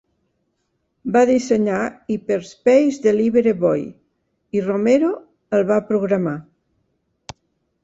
Va 1.17 1.21
dissenyar 1.29 1.81
"Hyperspace 2.13 3.03
Delivery 3.05 3.55
Boy!", 3.61 3.85
i 4.61 4.65
Romero 4.71 5.13
el 5.61 5.69
va 5.75 5.81
programar. 5.93 6.37